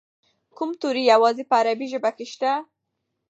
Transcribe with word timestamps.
کوم 0.57 0.69
توري 0.79 1.03
یوازې 1.13 1.43
په 1.49 1.55
عربي 1.59 1.87
ژبه 1.93 2.11
کې 2.17 2.25
شته؟ 2.31 2.51